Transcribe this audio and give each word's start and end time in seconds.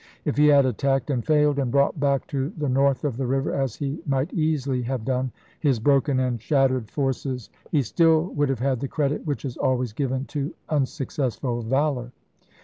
If 0.25 0.35
he 0.35 0.47
had 0.47 0.65
attacked 0.65 1.11
and 1.11 1.23
failed 1.23 1.59
and 1.59 1.69
brought 1.69 1.99
back 1.99 2.25
to 2.29 2.49
the 2.57 2.67
north 2.69 3.03
of 3.03 3.17
the 3.17 3.27
river, 3.27 3.53
as 3.53 3.75
he 3.75 4.01
might 4.07 4.33
easily 4.33 4.81
have 4.81 5.05
done, 5.05 5.31
his 5.59 5.79
broken 5.79 6.19
and 6.19 6.41
shattered 6.41 6.89
forces, 6.89 7.51
he 7.69 7.81
stiU 7.81 8.33
would 8.33 8.49
have 8.49 8.57
had 8.57 8.79
the 8.79 8.87
credit 8.87 9.23
which 9.27 9.45
is 9.45 9.57
always 9.57 9.93
given 9.93 10.25
to 10.25 10.55
unsuccessful 10.71 11.61
valor. 11.61 12.11